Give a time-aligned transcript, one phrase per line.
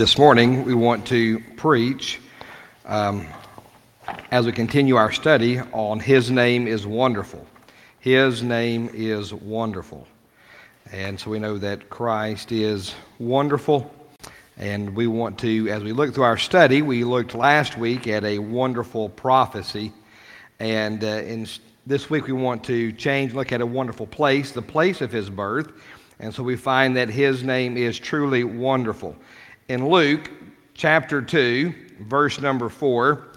[0.00, 2.20] This morning, we want to preach
[2.86, 3.26] um,
[4.30, 7.46] as we continue our study on His Name is Wonderful.
[7.98, 10.08] His name is wonderful.
[10.90, 13.94] And so we know that Christ is wonderful.
[14.56, 18.24] And we want to, as we look through our study, we looked last week at
[18.24, 19.92] a wonderful prophecy.
[20.60, 21.46] And uh, in
[21.86, 25.28] this week, we want to change, look at a wonderful place, the place of his
[25.28, 25.70] birth.
[26.18, 29.14] And so we find that his name is truly wonderful
[29.70, 30.32] in Luke
[30.74, 33.28] chapter 2, verse number 4,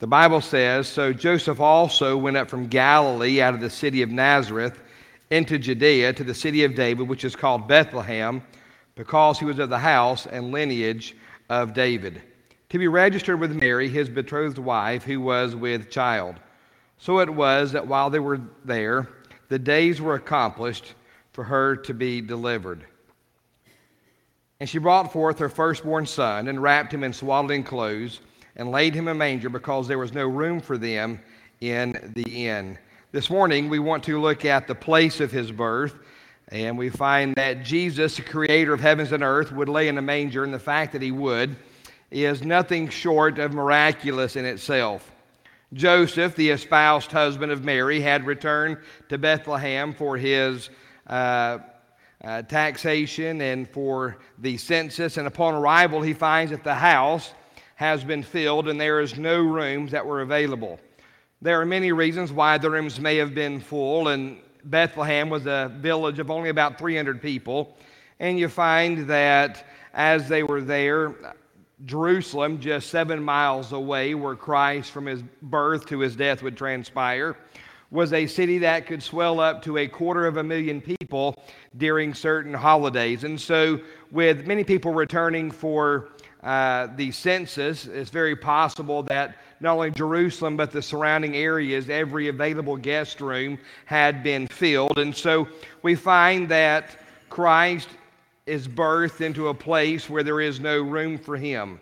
[0.00, 4.10] the Bible says So Joseph also went up from Galilee out of the city of
[4.10, 4.78] Nazareth
[5.30, 8.42] into Judea to the city of David, which is called Bethlehem,
[8.96, 11.16] because he was of the house and lineage
[11.48, 12.20] of David,
[12.68, 16.36] to be registered with Mary, his betrothed wife, who was with child.
[16.98, 19.08] So it was that while they were there,
[19.48, 20.92] the days were accomplished
[21.32, 22.84] for her to be delivered.
[24.60, 28.18] And she brought forth her firstborn son, and wrapped him in swaddling clothes,
[28.56, 31.20] and laid him in a manger, because there was no room for them
[31.60, 32.76] in the inn.
[33.12, 35.94] This morning, we want to look at the place of his birth,
[36.48, 40.02] and we find that Jesus, the creator of heavens and earth, would lay in a
[40.02, 41.54] manger, and the fact that he would
[42.10, 45.12] is nothing short of miraculous in itself.
[45.72, 50.68] Joseph, the espoused husband of Mary, had returned to Bethlehem for his.
[51.06, 51.58] Uh,
[52.24, 55.16] uh, taxation and for the census.
[55.16, 57.32] And upon arrival, he finds that the house
[57.76, 60.80] has been filled and there is no rooms that were available.
[61.40, 65.72] There are many reasons why the rooms may have been full, and Bethlehem was a
[65.78, 67.76] village of only about 300 people.
[68.18, 69.64] And you find that
[69.94, 71.14] as they were there,
[71.84, 77.36] Jerusalem, just seven miles away, where Christ from his birth to his death would transpire,
[77.90, 81.34] was a city that could swell up to a quarter of a million people
[81.76, 83.24] during certain holidays.
[83.24, 83.80] And so,
[84.10, 86.08] with many people returning for
[86.42, 92.28] uh, the census, it's very possible that not only Jerusalem but the surrounding areas, every
[92.28, 94.98] available guest room had been filled.
[94.98, 95.48] And so,
[95.82, 96.98] we find that
[97.30, 97.88] Christ
[98.44, 101.80] is birthed into a place where there is no room for him.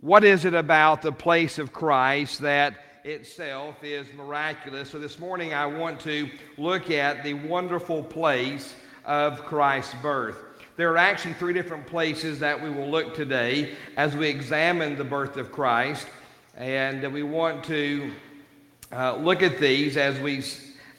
[0.00, 4.90] What is it about the place of Christ that itself is miraculous.
[4.90, 6.28] So this morning I want to
[6.58, 8.74] look at the wonderful place
[9.04, 10.36] of Christ's birth.
[10.76, 15.04] There are actually three different places that we will look today as we examine the
[15.04, 16.06] birth of Christ.
[16.56, 18.12] And we want to
[18.92, 20.42] uh, look at these as we,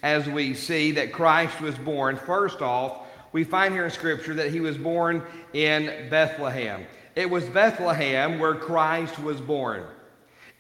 [0.01, 2.17] as we see that Christ was born.
[2.17, 5.23] First off, we find here in Scripture that he was born
[5.53, 6.85] in Bethlehem.
[7.15, 9.83] It was Bethlehem where Christ was born.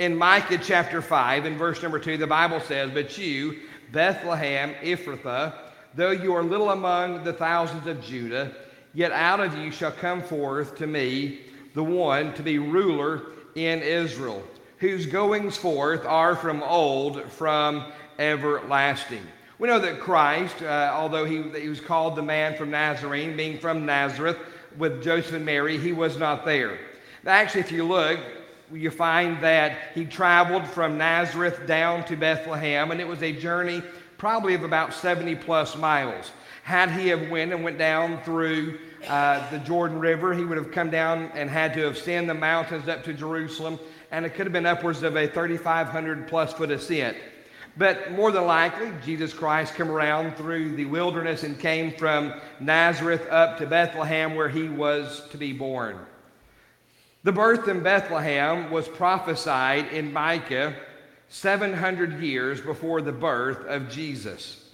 [0.01, 3.59] In Micah chapter 5, in verse number 2, the Bible says, But you,
[3.91, 5.53] Bethlehem Ephrathah,
[5.93, 8.51] though you are little among the thousands of Judah,
[8.95, 11.41] yet out of you shall come forth to me
[11.75, 13.21] the one to be ruler
[13.53, 14.41] in Israel,
[14.79, 17.85] whose goings forth are from old, from
[18.17, 19.21] everlasting.
[19.59, 23.59] We know that Christ, uh, although he, he was called the man from Nazarene, being
[23.59, 24.39] from Nazareth
[24.79, 26.79] with Joseph and Mary, he was not there.
[27.23, 28.19] Actually, if you look,
[28.73, 33.83] you find that he traveled from Nazareth down to Bethlehem, and it was a journey
[34.17, 36.31] probably of about 70 plus miles.
[36.63, 38.77] Had he have went and went down through
[39.07, 42.87] uh, the Jordan River, he would have come down and had to ascend the mountains
[42.87, 43.79] up to Jerusalem,
[44.11, 47.17] and it could have been upwards of a 3,500 plus foot ascent.
[47.77, 53.25] But more than likely, Jesus Christ came around through the wilderness and came from Nazareth
[53.29, 55.97] up to Bethlehem where he was to be born.
[57.23, 60.75] The birth in Bethlehem was prophesied in Micah
[61.29, 64.69] 700 years before the birth of Jesus.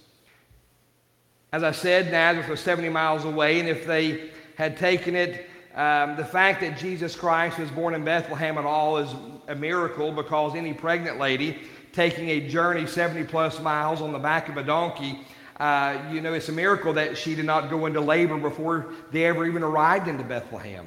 [1.52, 6.16] As I said, Nazareth was 70 miles away, and if they had taken it, um,
[6.16, 9.14] the fact that Jesus Christ was born in Bethlehem at all is
[9.46, 11.58] a miracle because any pregnant lady
[11.92, 15.20] taking a journey 70 plus miles on the back of a donkey,
[15.60, 19.26] uh, you know, it's a miracle that she did not go into labor before they
[19.26, 20.86] ever even arrived into Bethlehem.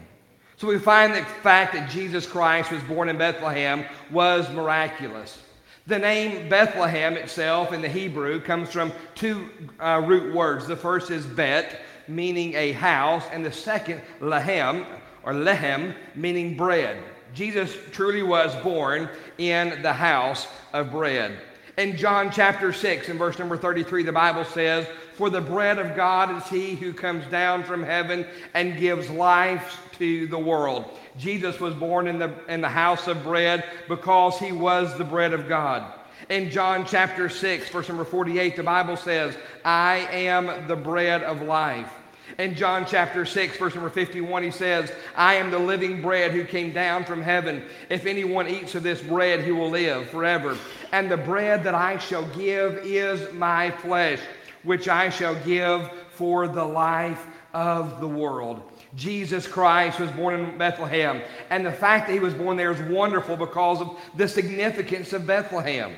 [0.61, 5.41] So we find the fact that Jesus Christ was born in Bethlehem was miraculous.
[5.87, 9.49] The name Bethlehem itself in the Hebrew comes from two
[9.79, 10.67] uh, root words.
[10.67, 14.85] The first is bet, meaning a house, and the second, lehem,
[15.23, 17.03] or lehem, meaning bread.
[17.33, 19.09] Jesus truly was born
[19.39, 21.39] in the house of bread.
[21.77, 25.95] In John chapter 6, in verse number 33, the Bible says, For the bread of
[25.95, 30.85] God is he who comes down from heaven and gives life to the world.
[31.17, 35.33] Jesus was born in the, in the house of bread because he was the bread
[35.33, 35.93] of God.
[36.29, 41.41] In John chapter 6, verse number 48, the Bible says, I am the bread of
[41.41, 41.91] life.
[42.39, 46.45] In John chapter 6, verse number 51, he says, I am the living bread who
[46.45, 47.63] came down from heaven.
[47.89, 50.57] If anyone eats of this bread, he will live forever.
[50.91, 54.19] And the bread that I shall give is my flesh,
[54.63, 58.61] which I shall give for the life of the world.
[58.95, 61.21] Jesus Christ was born in Bethlehem.
[61.49, 65.25] And the fact that he was born there is wonderful because of the significance of
[65.25, 65.95] Bethlehem.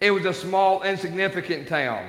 [0.00, 2.08] It was a small, insignificant town.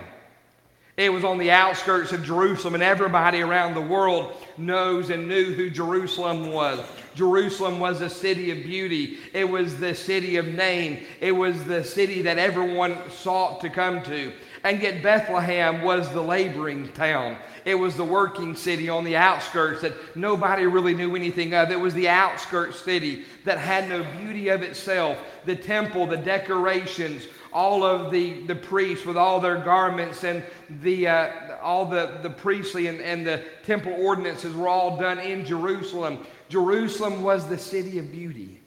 [0.98, 5.53] It was on the outskirts of Jerusalem, and everybody around the world knows and knew
[5.53, 6.80] who Jerusalem was.
[7.22, 9.20] Jerusalem was a city of beauty.
[9.32, 11.06] It was the city of name.
[11.20, 14.34] It was the city that everyone sought to come to.
[14.64, 17.38] And yet Bethlehem was the laboring town.
[17.64, 21.70] It was the working city on the outskirts that nobody really knew anything of.
[21.70, 25.20] It was the outskirts city that had no beauty of itself.
[25.46, 30.44] The temple, the decorations, all of the, the priests with all their garments and
[30.82, 35.46] the, uh, all the, the priestly and, and the temple ordinances were all done in
[35.46, 36.26] Jerusalem.
[36.51, 38.59] Jerusalem was the city of beauty.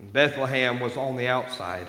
[0.00, 1.86] And Bethlehem was on the outside.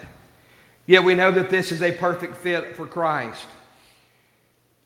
[0.86, 3.48] Yet we know that this is a perfect fit for Christ.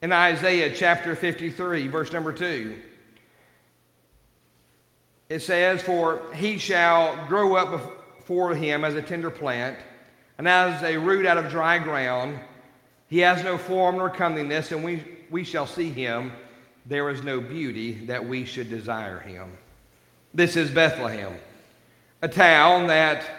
[0.01, 2.79] In Isaiah chapter 53, verse number 2,
[5.27, 9.77] it says, For he shall grow up before him as a tender plant
[10.37, 12.39] and as a root out of dry ground.
[13.09, 16.31] He has no form nor comeliness, and we, we shall see him.
[16.89, 19.55] There is no beauty that we should desire him.
[20.33, 21.35] This is Bethlehem,
[22.23, 23.29] a town that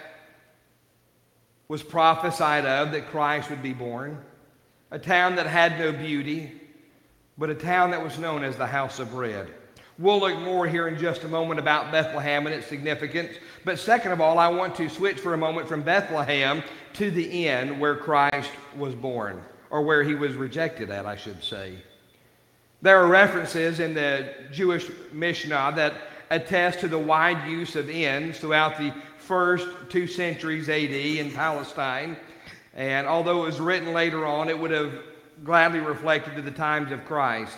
[1.67, 4.19] was prophesied of that Christ would be born,
[4.93, 6.61] a town that had no beauty,
[7.39, 9.49] but a town that was known as the house of bread.
[9.99, 13.37] We'll look more here in just a moment about Bethlehem and its significance.
[13.65, 16.63] But second of all, I want to switch for a moment from Bethlehem
[16.95, 21.43] to the inn where Christ was born, or where he was rejected at, I should
[21.43, 21.75] say.
[22.83, 25.95] There are references in the Jewish Mishnah that
[26.31, 32.17] attest to the wide use of inns throughout the first two centuries AD in Palestine.
[32.75, 34.93] And although it was written later on, it would have
[35.45, 37.53] gladly reflected to the times of Christ.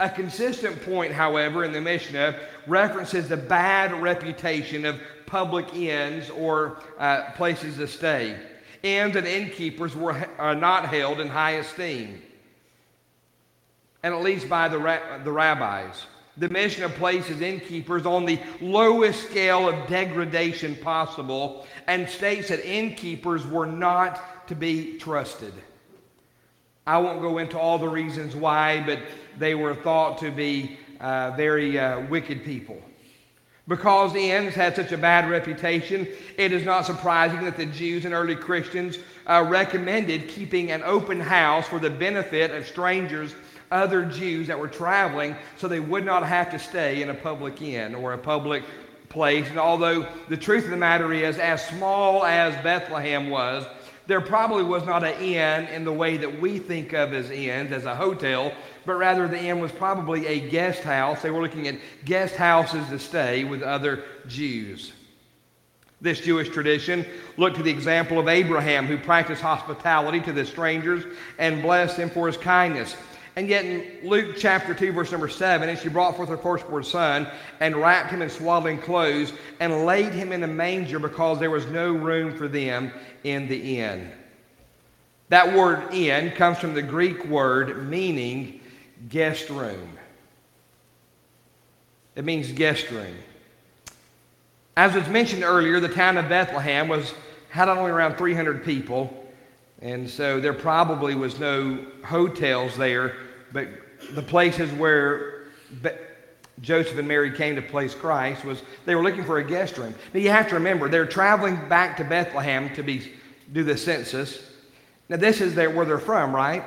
[0.00, 6.82] A consistent point, however, in the Mishnah references the bad reputation of public inns or
[6.98, 8.38] uh, places to stay.
[8.82, 12.22] Inns and innkeepers were are not held in high esteem,
[14.02, 16.06] and at least by the, ra- the rabbis.
[16.36, 23.44] The Mishnah places innkeepers on the lowest scale of degradation possible and states that innkeepers
[23.46, 25.52] were not to be trusted.
[26.86, 29.00] I won't go into all the reasons why, but
[29.36, 32.80] they were thought to be uh, very uh, wicked people.
[33.66, 36.08] Because the inns had such a bad reputation,
[36.38, 41.20] it is not surprising that the Jews and early Christians uh, recommended keeping an open
[41.20, 43.34] house for the benefit of strangers,
[43.70, 47.60] other Jews that were traveling, so they would not have to stay in a public
[47.62, 48.64] inn or a public
[49.08, 49.48] place.
[49.48, 53.66] And although the truth of the matter is, as small as Bethlehem was,
[54.06, 57.72] there probably was not an inn in the way that we think of as inns,
[57.72, 58.52] as a hotel,
[58.86, 61.20] but rather the inn was probably a guest house.
[61.20, 61.76] They were looking at
[62.06, 64.92] guest houses to stay with other Jews.
[66.00, 67.04] This Jewish tradition
[67.36, 71.04] looked to the example of Abraham, who practiced hospitality to the strangers
[71.38, 72.96] and blessed them for his kindness.
[73.38, 76.82] And yet in Luke chapter 2, verse number 7, and she brought forth her firstborn
[76.82, 77.28] son
[77.60, 81.64] and wrapped him in swaddling clothes and laid him in a manger because there was
[81.66, 82.90] no room for them
[83.22, 84.10] in the inn.
[85.28, 88.60] That word inn comes from the Greek word meaning
[89.08, 89.96] guest room.
[92.16, 93.18] It means guest room.
[94.76, 97.14] As was mentioned earlier, the town of Bethlehem was
[97.50, 99.28] had only around 300 people,
[99.80, 103.14] and so there probably was no hotels there,
[103.52, 103.68] but
[104.12, 105.44] the places where
[106.60, 109.94] Joseph and Mary came to place Christ was they were looking for a guest room.
[110.12, 113.12] Now you have to remember they're traveling back to Bethlehem to be
[113.52, 114.42] do the census.
[115.08, 116.64] Now this is their, where they're from, right?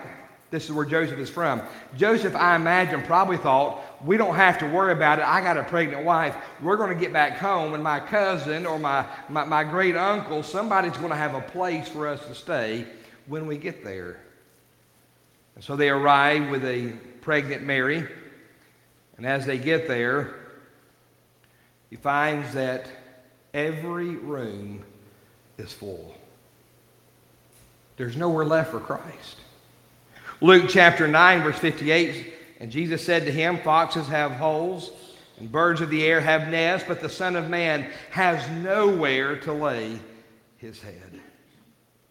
[0.49, 1.61] This is where Joseph is from.
[1.95, 5.25] Joseph, I imagine, probably thought, we don't have to worry about it.
[5.25, 6.35] I got a pregnant wife.
[6.61, 10.43] We're going to get back home, and my cousin or my, my, my great uncle,
[10.43, 12.85] somebody's going to have a place for us to stay
[13.27, 14.17] when we get there.
[15.61, 16.91] So they arrive with a
[17.21, 18.07] pregnant Mary.
[19.17, 20.35] And as they get there,
[21.91, 22.87] he finds that
[23.53, 24.83] every room
[25.59, 26.15] is full.
[27.95, 29.37] There's nowhere left for Christ.
[30.41, 34.91] Luke chapter 9, verse 58, and Jesus said to him, Foxes have holes,
[35.37, 39.53] and birds of the air have nests, but the Son of Man has nowhere to
[39.53, 39.99] lay
[40.57, 41.21] his head.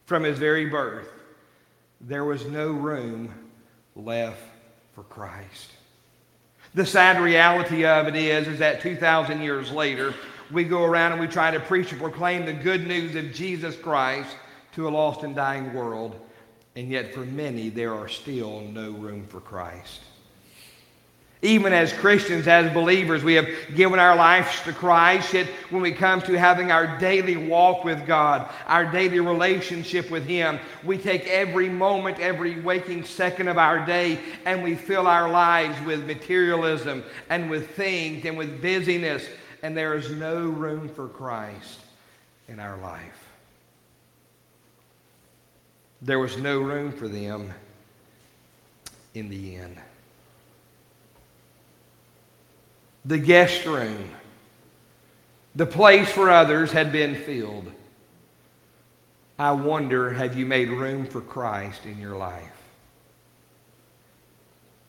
[0.05, 1.09] From his very birth,
[2.01, 3.33] there was no room
[3.95, 4.43] left
[4.95, 5.71] for Christ.
[6.75, 10.15] The sad reality of it is, is that 2,000 years later,
[10.51, 13.77] we go around and we try to preach and proclaim the good news of Jesus
[13.77, 14.37] Christ
[14.73, 16.19] to a lost and dying world.
[16.77, 20.01] And yet, for many, there are still no room for Christ.
[21.43, 25.33] Even as Christians, as believers, we have given our lives to Christ.
[25.33, 30.27] Yet, when we come to having our daily walk with God, our daily relationship with
[30.27, 35.31] Him, we take every moment, every waking second of our day, and we fill our
[35.31, 39.27] lives with materialism and with things and with busyness,
[39.63, 41.81] and there is no room for Christ
[42.49, 43.29] in our life.
[46.03, 47.55] There was no room for them
[49.15, 49.79] in the end.
[53.05, 54.11] The guest room,
[55.55, 57.71] the place for others had been filled.
[59.39, 62.61] I wonder have you made room for Christ in your life?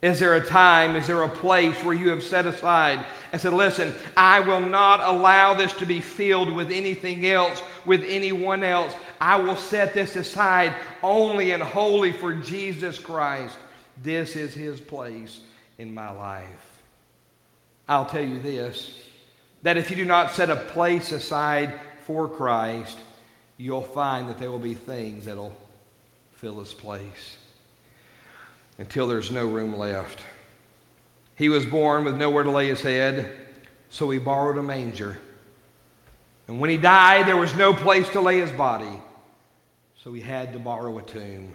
[0.01, 3.53] Is there a time, is there a place where you have set aside and said,
[3.53, 8.93] Listen, I will not allow this to be filled with anything else, with anyone else.
[9.19, 13.55] I will set this aside only and wholly for Jesus Christ.
[14.01, 15.41] This is his place
[15.77, 16.70] in my life.
[17.91, 18.89] I'll tell you this
[19.63, 22.97] that if you do not set a place aside for Christ,
[23.57, 25.55] you'll find that there will be things that'll
[26.31, 27.35] fill his place
[28.77, 30.21] until there's no room left.
[31.35, 33.29] He was born with nowhere to lay his head,
[33.89, 35.19] so he borrowed a manger.
[36.47, 39.01] And when he died, there was no place to lay his body,
[40.01, 41.53] so he had to borrow a tomb.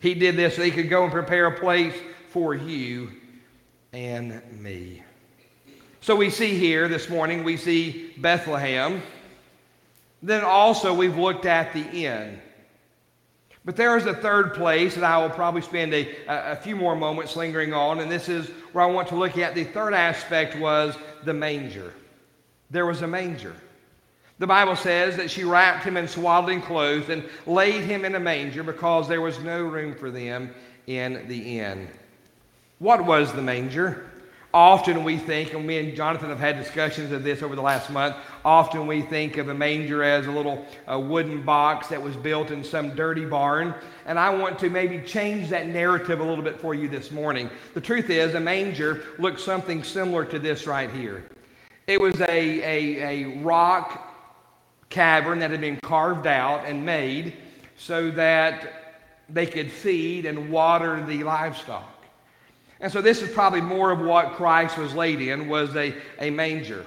[0.00, 1.94] He did this so he could go and prepare a place
[2.30, 3.12] for you
[3.92, 5.04] and me.
[6.02, 9.02] So we see here this morning, we see Bethlehem.
[10.22, 12.40] Then also we've looked at the inn.
[13.66, 16.96] But there is a third place that I will probably spend a, a few more
[16.96, 19.54] moments lingering on, and this is where I want to look at.
[19.54, 21.92] The third aspect was the manger.
[22.70, 23.54] There was a manger.
[24.38, 28.20] The Bible says that she wrapped him in swaddling clothes and laid him in a
[28.20, 30.54] manger because there was no room for them
[30.86, 31.88] in the inn.
[32.78, 34.09] What was the manger?
[34.52, 37.88] Often we think, and me and Jonathan have had discussions of this over the last
[37.88, 42.16] month, often we think of a manger as a little a wooden box that was
[42.16, 43.72] built in some dirty barn.
[44.06, 47.48] And I want to maybe change that narrative a little bit for you this morning.
[47.74, 51.28] The truth is, a manger looks something similar to this right here.
[51.86, 54.16] It was a, a, a rock
[54.88, 57.36] cavern that had been carved out and made
[57.76, 61.89] so that they could feed and water the livestock.
[62.80, 66.30] And so this is probably more of what Christ was laid in was a, a
[66.30, 66.86] manger.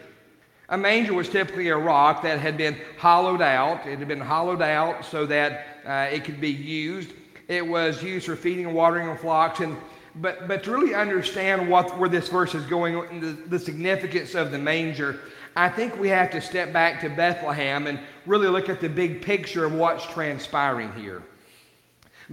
[0.69, 3.85] A manger was typically a rock that had been hollowed out.
[3.85, 7.12] It had been hollowed out so that uh, it could be used.
[7.47, 9.59] It was used for feeding and watering of flocks.
[9.59, 9.77] And,
[10.15, 14.51] but, but to really understand what, where this verse is going, the, the significance of
[14.51, 15.19] the manger,
[15.55, 19.21] I think we have to step back to Bethlehem and really look at the big
[19.21, 21.21] picture of what's transpiring here.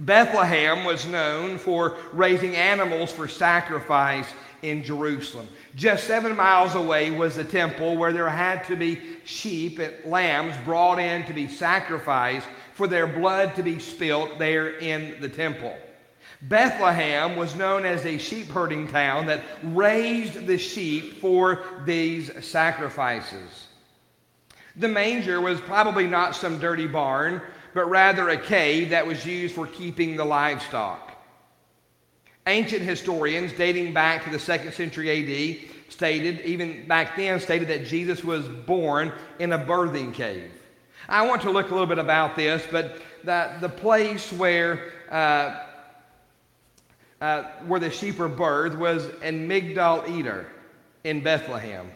[0.01, 4.25] Bethlehem was known for raising animals for sacrifice
[4.63, 5.47] in Jerusalem.
[5.75, 10.55] Just seven miles away was the temple where there had to be sheep and lambs
[10.65, 15.75] brought in to be sacrificed for their blood to be spilt there in the temple.
[16.41, 23.67] Bethlehem was known as a sheep herding town that raised the sheep for these sacrifices.
[24.77, 27.43] The manger was probably not some dirty barn
[27.73, 31.11] but rather a cave that was used for keeping the livestock.
[32.47, 37.85] Ancient historians, dating back to the second century AD, stated, even back then, stated that
[37.85, 40.51] Jesus was born in a birthing cave.
[41.07, 45.65] I want to look a little bit about this, but the, the place where, uh,
[47.19, 50.47] uh, where the sheep were birthed was in Migdal Eder
[51.03, 51.91] in Bethlehem.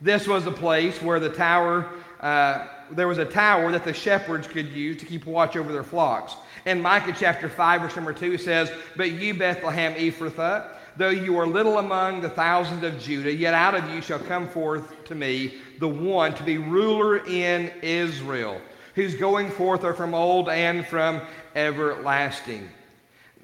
[0.00, 1.88] This was the place where the tower
[2.20, 5.82] uh, there was a tower that the shepherds could use to keep watch over their
[5.82, 6.34] flocks.
[6.66, 11.38] In Micah chapter 5, verse number 2, it says, But you, Bethlehem Ephrathah, though you
[11.38, 15.14] are little among the thousands of Judah, yet out of you shall come forth to
[15.14, 18.60] me the one to be ruler in Israel,
[18.94, 21.20] whose going forth are from old and from
[21.54, 22.68] everlasting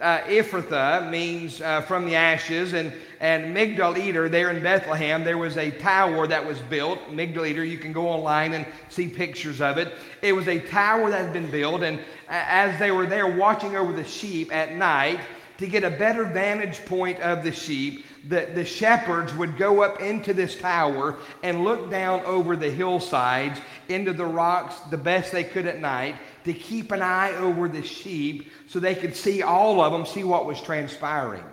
[0.00, 5.38] uh, Ephrathah means uh, from the ashes, and, and Migdal Eder, there in Bethlehem, there
[5.38, 7.00] was a tower that was built.
[7.10, 9.94] Migdal Eder, you can go online and see pictures of it.
[10.22, 13.92] It was a tower that had been built, and as they were there watching over
[13.92, 15.18] the sheep at night,
[15.58, 20.00] to get a better vantage point of the sheep, the, the shepherds would go up
[20.00, 25.42] into this tower and look down over the hillsides into the rocks the best they
[25.42, 26.14] could at night
[26.48, 30.24] to keep an eye over the sheep so they could see all of them, see
[30.24, 31.44] what was transpiring.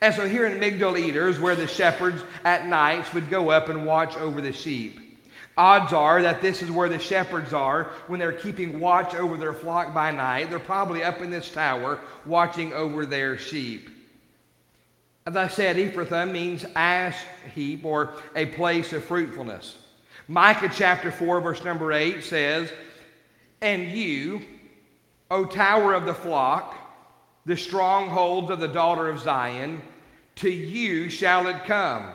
[0.00, 3.68] And so here in Migdal Eder is where the shepherds at nights would go up
[3.68, 5.00] and watch over the sheep.
[5.58, 9.54] Odds are that this is where the shepherds are when they're keeping watch over their
[9.54, 10.50] flock by night.
[10.50, 13.88] They're probably up in this tower watching over their sheep.
[15.26, 17.16] As I said, Ephrathah means ash
[17.54, 19.76] heap or a place of fruitfulness.
[20.28, 22.70] Micah chapter 4, verse number 8 says,
[23.60, 24.42] And you,
[25.30, 26.74] O tower of the flock,
[27.46, 29.80] the strongholds of the daughter of Zion,
[30.36, 32.12] to you shall it come.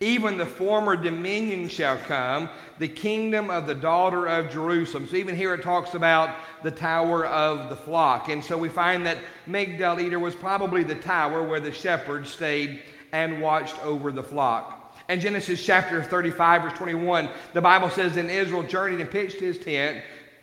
[0.00, 2.48] Even the former dominion shall come,
[2.80, 5.06] the kingdom of the daughter of Jerusalem.
[5.06, 8.28] So even here it talks about the tower of the flock.
[8.28, 12.82] And so we find that Migdal Eder was probably the tower where the shepherds stayed
[13.12, 14.96] and watched over the flock.
[15.08, 19.58] And Genesis chapter 35, verse 21, the Bible says, Then Israel journeyed and pitched his
[19.58, 20.02] tent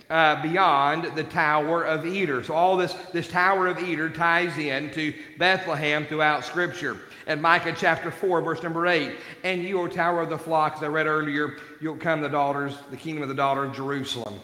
[0.09, 2.43] uh, beyond the Tower of Eder.
[2.43, 6.97] So all this, this Tower of Eder ties in to Bethlehem throughout Scripture
[7.29, 9.15] and Micah chapter 4, verse number 8.
[9.43, 12.73] And you, O tower of the flock, as I read earlier, you'll come the daughters,
[12.89, 14.39] the kingdom of the daughter of Jerusalem.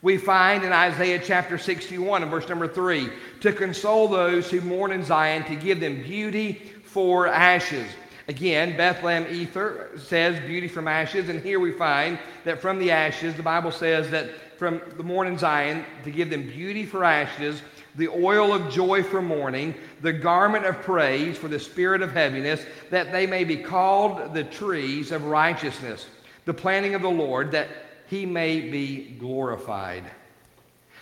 [0.00, 4.92] We find in Isaiah chapter 61 and verse number 3 to console those who mourn
[4.92, 6.52] in Zion, to give them beauty
[6.84, 7.90] for ashes.
[8.28, 13.34] Again, Bethlehem Ether says beauty from ashes, and here we find that from the ashes,
[13.34, 17.62] the Bible says that from the morning Zion, to give them beauty for ashes,
[17.94, 22.66] the oil of joy for mourning, the garment of praise for the spirit of heaviness,
[22.90, 26.04] that they may be called the trees of righteousness,
[26.44, 27.70] the planting of the Lord, that
[28.06, 30.04] he may be glorified.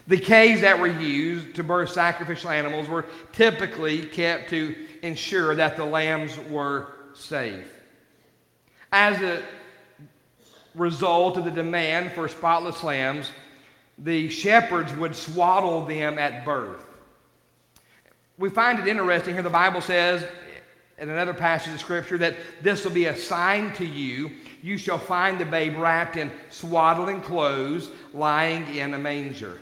[0.07, 5.77] The caves that were used to birth sacrificial animals were typically kept to ensure that
[5.77, 7.67] the lambs were safe.
[8.93, 9.43] As a
[10.77, 13.33] result of the demand for spotless lambs,
[13.99, 16.85] the shepherds would swaddle them at birth.
[18.39, 20.25] We find it interesting here, the Bible says
[20.99, 24.31] in another passage of Scripture that this will be a sign to you.
[24.63, 29.61] You shall find the babe wrapped in swaddling clothes, lying in a manger.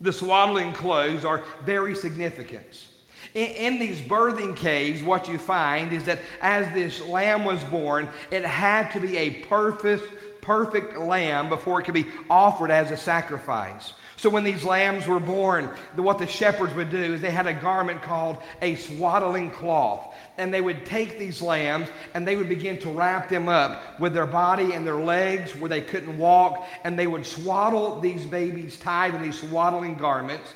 [0.00, 2.86] The swaddling clothes are very significant.
[3.34, 8.08] In, in, these birthing caves, what you find is that as this lamb was born,
[8.30, 12.96] it had to be a perfect, perfect lamb before it could be offered as a
[12.96, 13.92] sacrifice.
[14.18, 17.52] So when these lambs were born, what the shepherds would do is they had a
[17.52, 20.14] garment called a swaddling cloth.
[20.38, 24.14] And they would take these lambs and they would begin to wrap them up with
[24.14, 26.66] their body and their legs where they couldn't walk.
[26.84, 30.54] And they would swaddle these babies tied in these swaddling garments.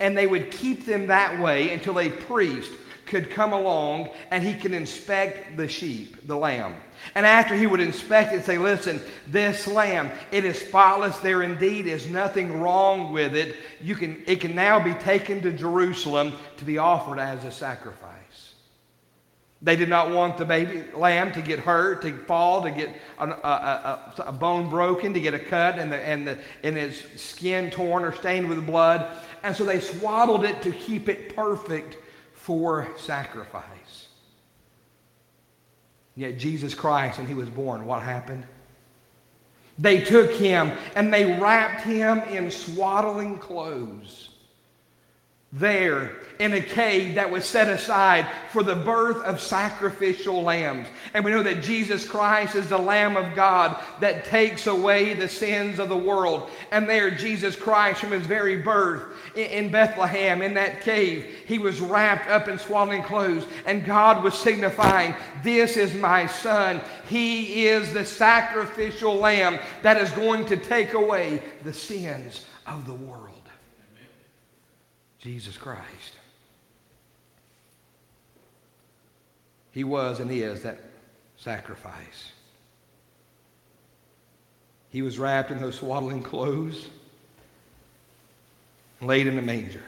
[0.00, 2.70] And they would keep them that way until a priest
[3.06, 6.76] could come along and he could inspect the sheep, the lamb.
[7.14, 11.16] And after he would inspect it and say, listen, this lamb, it is spotless.
[11.18, 13.56] There indeed is nothing wrong with it.
[13.80, 18.08] You can, it can now be taken to Jerusalem to be offered as a sacrifice.
[19.64, 23.28] They did not want the baby lamb to get hurt, to fall, to get a,
[23.28, 27.20] a, a, a bone broken, to get a cut, and, the, and, the, and its
[27.20, 29.06] skin torn or stained with blood.
[29.44, 31.96] And so they swaddled it to keep it perfect
[32.34, 34.01] for sacrifice.
[36.16, 38.44] Yet Jesus Christ, when he was born, what happened?
[39.78, 44.28] They took him and they wrapped him in swaddling clothes
[45.52, 50.88] there in a cave that was set aside for the birth of sacrificial lambs.
[51.12, 55.28] And we know that Jesus Christ is the Lamb of God that takes away the
[55.28, 56.50] sins of the world.
[56.70, 59.04] And there, Jesus Christ, from his very birth
[59.36, 63.44] in Bethlehem, in that cave, he was wrapped up in swaddling clothes.
[63.66, 66.80] And God was signifying, This is my Son.
[67.08, 72.94] He is the sacrificial lamb that is going to take away the sins of the
[72.94, 73.31] world.
[75.22, 76.16] Jesus Christ.
[79.70, 80.80] He was and is that
[81.36, 82.32] sacrifice.
[84.90, 86.88] He was wrapped in those swaddling clothes,
[89.00, 89.82] laid in a manger.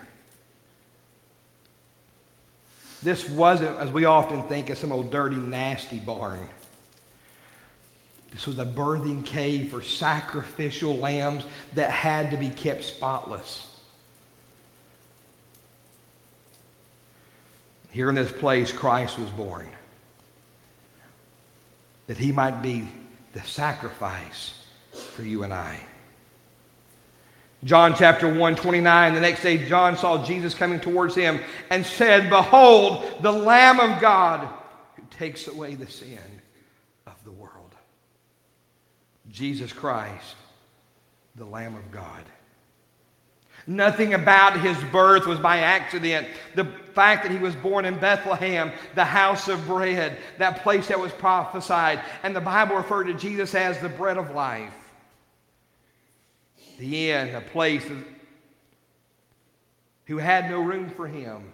[3.03, 6.49] This wasn't, as we often think, of some old dirty, nasty barn.
[8.31, 11.45] This was a birthing cave for sacrificial lambs
[11.75, 13.74] that had to be kept spotless.
[17.95, 19.69] Here in this place, Christ was born.
[22.09, 22.89] That he might be
[23.35, 24.53] the sacrifice
[25.13, 25.79] for you and I.
[27.63, 32.31] John chapter 1, 29, the next day John saw Jesus coming towards him and said,
[32.31, 34.49] Behold, the Lamb of God
[34.97, 36.19] who takes away the sin
[37.07, 37.77] of the world.
[39.31, 40.35] Jesus Christ,
[41.37, 42.25] the Lamb of God.
[43.69, 46.27] Nothing about his birth was by accident.
[46.57, 50.99] The fact that he was born in Bethlehem, the house of bread, that place that
[50.99, 54.73] was prophesied, and the Bible referred to Jesus as the bread of life.
[56.79, 57.85] The inn, a place
[60.07, 61.53] who had no room for him.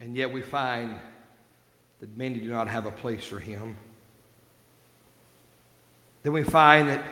[0.00, 0.98] And yet we find
[2.00, 3.76] that many do not have a place for him.
[6.22, 7.04] Then we find that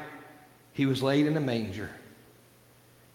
[0.72, 1.90] he was laid in a manger.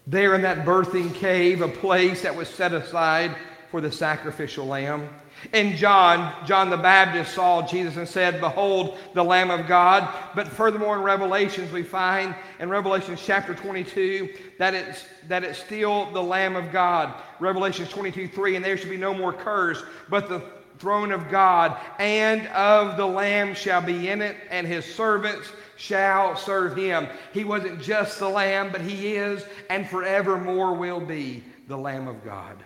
[0.06, 3.36] There in that birthing cave, a place that was set aside
[3.70, 5.08] for the sacrificial lamb.
[5.52, 10.08] And John, John the Baptist saw Jesus and said, Behold the Lamb of God.
[10.34, 16.10] But furthermore in Revelations, we find in Revelations chapter 22 that it's, that it's still
[16.12, 17.14] the Lamb of God.
[17.38, 20.42] Revelations 22 3, and there shall be no more curse, but the
[20.78, 26.36] throne of God and of the Lamb shall be in it, and his servants shall
[26.36, 27.08] serve him.
[27.32, 32.22] He wasn't just the Lamb, but he is and forevermore will be the Lamb of
[32.22, 32.62] God.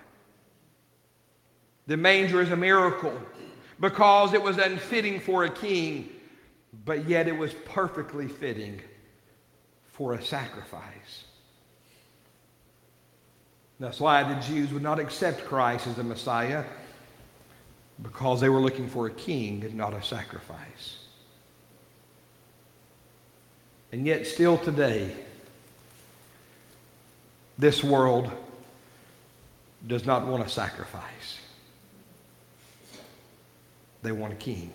[1.87, 3.17] The manger is a miracle
[3.79, 6.09] because it was unfitting for a king,
[6.85, 8.81] but yet it was perfectly fitting
[9.93, 11.25] for a sacrifice.
[13.79, 16.65] That's why the Jews would not accept Christ as the Messiah
[18.03, 21.04] because they were looking for a king and not a sacrifice.
[23.95, 25.15] And yet, still today,
[27.57, 28.29] this world
[29.87, 31.39] does not want a sacrifice.
[34.03, 34.73] They want a king.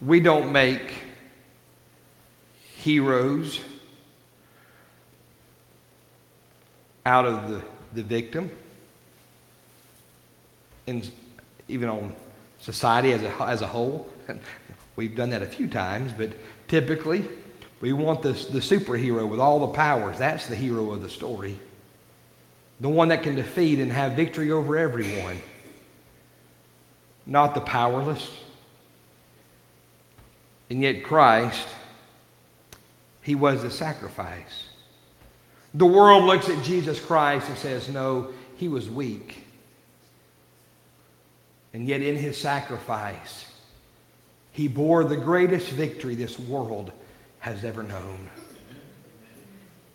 [0.00, 0.94] We don't make
[2.76, 3.60] heroes
[7.04, 8.50] out of the, the victim.
[10.86, 11.10] And
[11.68, 12.16] even on
[12.58, 14.08] society as a, as a whole,
[14.96, 16.32] we've done that a few times, but
[16.68, 17.28] typically
[17.80, 20.18] we want this, the superhero with all the powers.
[20.18, 21.58] That's the hero of the story
[22.80, 25.40] the one that can defeat and have victory over everyone,
[27.26, 28.30] not the powerless.
[30.70, 31.66] And yet, Christ,
[33.22, 34.66] He was the sacrifice.
[35.74, 39.44] The world looks at Jesus Christ and says, No, He was weak.
[41.72, 43.46] And yet, in His sacrifice,
[44.54, 46.92] He bore the greatest victory this world
[47.40, 48.30] has ever known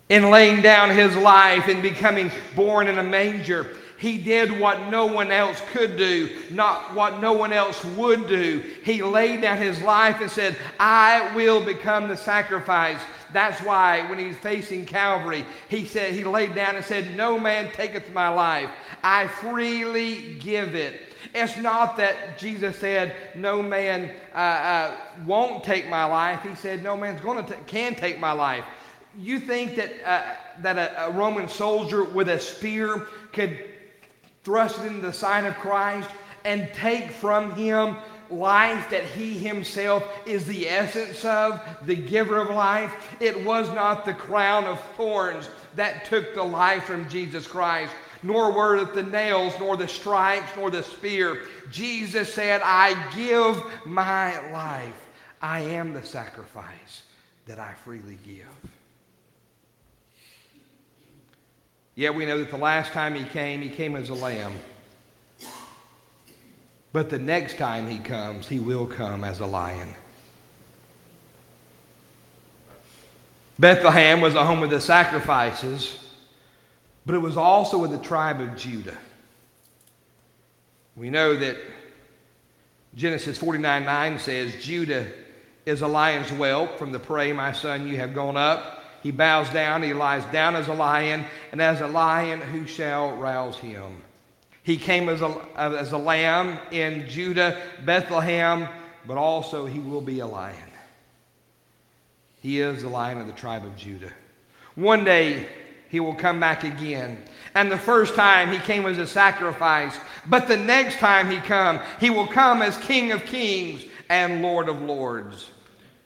[0.10, 3.78] in laying down his life and becoming born in a manger.
[3.98, 8.64] He did what no one else could do, not what no one else would do.
[8.84, 13.00] He laid down his life and said, I will become the sacrifice.
[13.34, 17.72] That's why when he's facing Calvary, he said he laid down and said, No man
[17.74, 18.70] taketh my life.
[19.04, 21.09] I freely give it.
[21.34, 26.42] It's not that Jesus said, No man uh, uh, won't take my life.
[26.44, 28.66] He said, No man's going to can take my life
[29.18, 33.70] you think that, uh, that a, a, Roman soldier with a spear could
[34.44, 36.10] thrust into the side of Christ
[36.46, 37.98] and take from him
[38.30, 42.94] life that he himself is the essence of, the giver of life?
[43.20, 48.52] It was not the crown of thorns that took the life from Jesus Christ, nor
[48.52, 51.44] were it the nails, nor the stripes, nor the spear.
[51.72, 54.94] Jesus said, I give my life.
[55.42, 57.04] I am the sacrifice
[57.46, 58.46] that I freely give.
[61.96, 64.54] Yet we know that the last time he came, he came as a lamb.
[66.92, 69.94] But the next time he comes, he will come as a lion.
[73.60, 76.00] Bethlehem was the home of the sacrifices,
[77.10, 78.96] but it was also with the tribe of Judah.
[80.96, 81.58] We know that
[82.94, 85.08] Genesis 49 9 says, Judah
[85.66, 86.78] is a lion's whelp.
[86.78, 88.84] From the prey, my son, you have gone up.
[89.02, 93.16] He bows down, he lies down as a lion, and as a lion, who shall
[93.16, 94.04] rouse him?
[94.62, 98.70] He came as a, as a lamb in Judah, Bethlehem,
[99.08, 100.72] but also he will be a lion.
[102.40, 104.14] He is the lion of the tribe of Judah.
[104.76, 105.50] One day
[105.90, 107.22] he will come back again.
[107.56, 109.96] And the first time he came as a sacrifice,
[110.28, 114.70] but the next time he come, he will come as King of kings and Lord
[114.70, 115.50] of lords.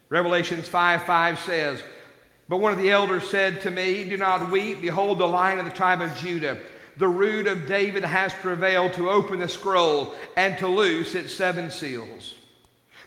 [0.10, 1.84] Revelations 5 5 says,
[2.50, 4.82] but one of the elders said to me, Do not weep.
[4.82, 6.58] Behold, the lion of the tribe of Judah,
[6.98, 11.72] the root of David, has prevailed to open the scroll and to loose its seven
[11.72, 12.36] seals.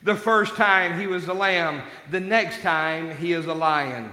[0.03, 4.13] The first time he was a lamb, the next time he is a lion.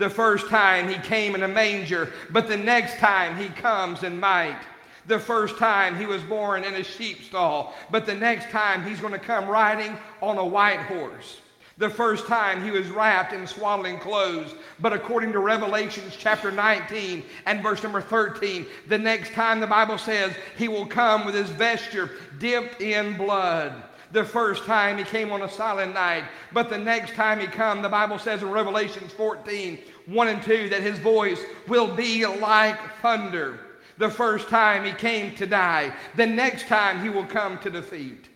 [0.00, 4.18] The first time he came in a manger, but the next time he comes in
[4.18, 4.58] might.
[5.06, 8.98] The first time he was born in a sheep stall, but the next time he's
[8.98, 11.42] going to come riding on a white horse.
[11.76, 14.54] The first time he was wrapped in swaddling clothes.
[14.78, 19.98] But according to Revelations chapter 19 and verse number 13, the next time the Bible
[19.98, 23.82] says he will come with his vesture dipped in blood.
[24.12, 27.80] The first time he came on a silent night, but the next time he come,
[27.80, 32.78] the Bible says in Revelations 14, 1 and 2, that his voice will be like
[33.00, 33.60] thunder.
[33.98, 38.28] The first time he came to die, the next time he will come to defeat.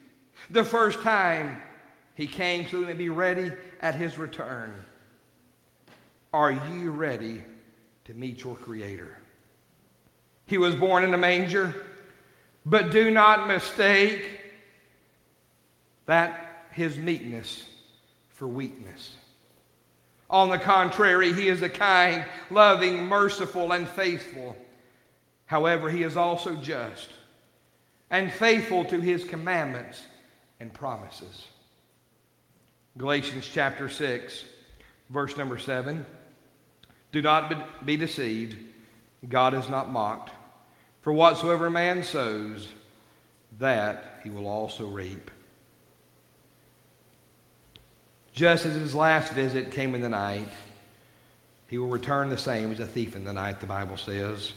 [0.51, 1.61] The first time
[2.15, 4.85] he came so he may be ready at his return.
[6.33, 7.43] Are you ready
[8.05, 9.19] to meet your Creator?
[10.47, 11.87] He was born in a manger,
[12.67, 14.43] but do not mistake
[16.07, 17.64] that his meekness
[18.35, 19.14] for weakness.
[20.31, 24.57] On the contrary, he is a kind, loving, merciful, and faithful.
[25.47, 27.11] However, he is also just
[28.11, 30.03] and faithful to his commandments
[30.61, 31.49] and promises.
[32.97, 34.45] Galatians chapter 6,
[35.11, 36.07] verse number 7.
[37.12, 38.57] Do not be deceived.
[39.29, 40.31] God is not mocked.
[41.03, 42.69] For whatsoever man sows,
[43.59, 45.31] that he will also reap.
[48.35, 50.49] Just as his last visit came in the night,
[51.68, 54.53] he will return the same as a thief in the night, the Bible says.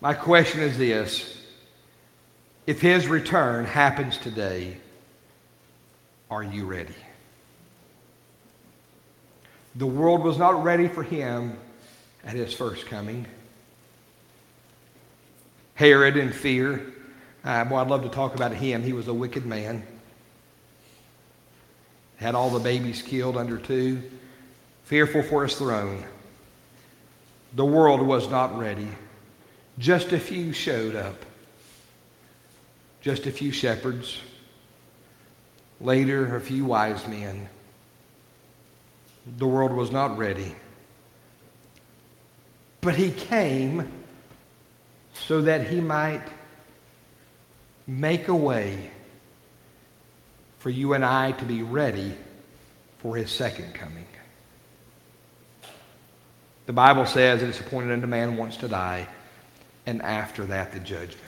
[0.00, 1.40] My question is this
[2.66, 4.76] if his return happens today,
[6.30, 6.94] are you ready?
[9.76, 11.56] The world was not ready for him
[12.24, 13.24] at his first coming.
[15.74, 16.92] Herod in fear.
[17.44, 18.82] Uh, boy, I'd love to talk about him.
[18.82, 19.86] He was a wicked man.
[22.20, 24.02] Had all the babies killed under two.
[24.84, 26.04] Fearful for his throne.
[27.54, 28.88] The world was not ready.
[29.78, 31.16] Just a few showed up.
[33.00, 34.20] Just a few shepherds
[35.80, 37.48] Later, a few wise men.
[39.38, 40.54] The world was not ready.
[42.82, 43.90] But he came
[45.14, 46.26] so that he might
[47.86, 48.90] make a way
[50.60, 52.14] for you and I to be ready
[52.98, 54.06] for his second coming.
[56.66, 59.08] The Bible says that it is appointed unto man once to die,
[59.86, 61.18] and after that the judgment.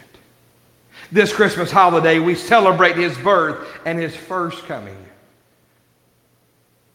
[1.11, 4.97] This Christmas holiday, we celebrate his birth and his first coming.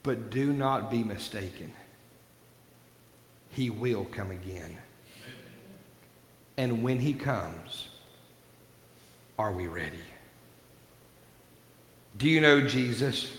[0.03, 1.73] But do not be mistaken.
[3.49, 4.77] He will come again.
[6.55, 7.87] And when he comes,
[9.37, 9.97] are we ready?
[12.17, 13.31] Do you know Jesus,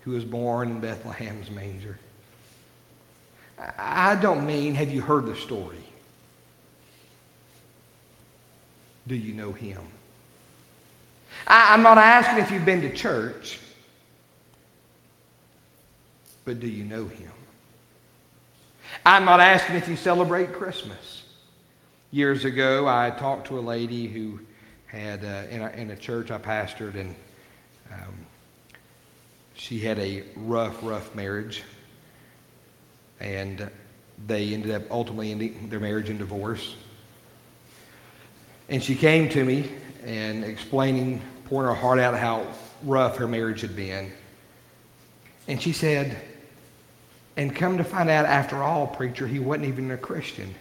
[0.00, 1.98] who was born in Bethlehem's manger?
[3.78, 5.76] I don't mean, have you heard the story?
[9.06, 9.82] Do you know him?
[11.46, 13.58] I, am not asking if you've been to church,
[16.44, 17.32] but do you know him?
[19.04, 21.24] I'm not asking if you celebrate Christmas.
[22.10, 24.40] Years ago, I talked to a lady who
[24.94, 27.14] had, uh, in, a, in, a, church I pastored, and
[27.92, 28.14] um,
[29.54, 31.62] she had a rough, rough marriage.
[33.20, 33.70] And
[34.26, 36.76] they ended up ultimately ending their marriage in divorce.
[38.68, 39.70] And she came to me
[40.04, 42.46] and explaining, pouring her heart out how
[42.82, 44.12] rough her marriage had been.
[45.48, 46.16] And she said,
[47.36, 50.54] and come to find out, after all, preacher, he wasn't even a Christian.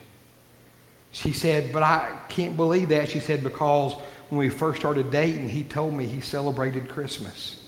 [1.11, 3.09] She said, but I can't believe that.
[3.09, 3.93] She said, because
[4.29, 7.59] when we first started dating, he told me he celebrated Christmas.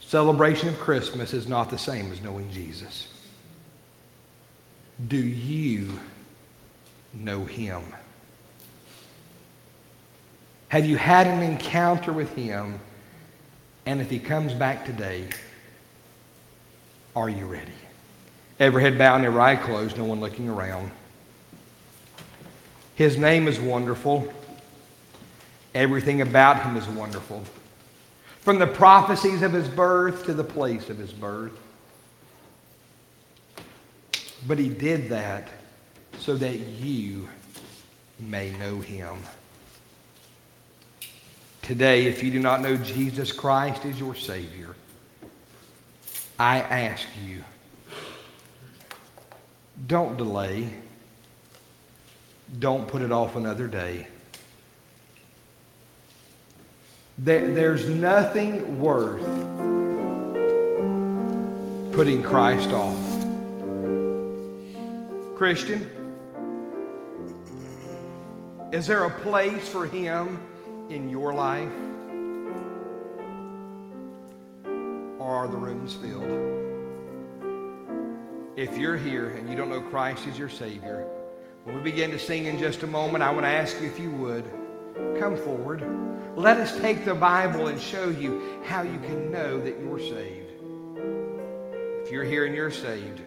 [0.00, 3.08] Celebration of Christmas is not the same as knowing Jesus.
[5.08, 5.98] Do you
[7.14, 7.82] know him?
[10.68, 12.78] Have you had an encounter with him?
[13.84, 15.28] And if he comes back today,
[17.14, 17.72] are you ready?
[18.60, 20.90] Every head bowed and every eye closed, no one looking around.
[22.94, 24.32] His name is wonderful.
[25.74, 27.42] Everything about him is wonderful.
[28.40, 31.58] From the prophecies of his birth to the place of his birth.
[34.46, 35.48] But he did that
[36.18, 37.28] so that you
[38.18, 39.16] may know him.
[41.62, 44.74] Today, if you do not know Jesus Christ as your Savior,
[46.38, 47.44] I ask you,
[49.86, 50.68] don't delay.
[52.58, 54.08] Don't put it off another day.
[57.18, 59.22] There's nothing worth
[61.92, 62.96] putting Christ off.
[65.36, 65.90] Christian,
[68.72, 70.40] is there a place for him?
[70.92, 71.72] in your life?
[75.18, 76.60] Or are the rooms filled.
[78.56, 81.06] If you're here and you don't know Christ is your Savior,
[81.64, 83.98] when we begin to sing in just a moment, I want to ask you if
[83.98, 84.44] you would
[85.18, 85.82] come forward.
[86.36, 90.52] Let us take the Bible and show you how you can know that you're saved.
[92.04, 93.20] If you're here and you're saved,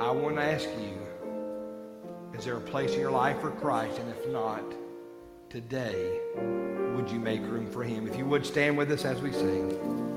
[0.00, 0.98] I want to ask you,
[2.38, 3.98] is there a place in your life for Christ?
[3.98, 4.64] And if not,
[5.48, 6.20] today,
[6.94, 8.06] would you make room for him?
[8.06, 10.11] If you would stand with us as we sing.